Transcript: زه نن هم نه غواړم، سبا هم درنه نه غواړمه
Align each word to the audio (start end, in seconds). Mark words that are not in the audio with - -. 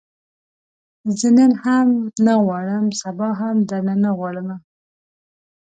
زه 1.19 1.27
نن 1.37 1.51
هم 1.63 1.87
نه 2.25 2.33
غواړم، 2.43 2.85
سبا 3.01 3.29
هم 3.39 3.55
درنه 3.69 3.95
نه 4.03 4.11
غواړمه 4.17 4.57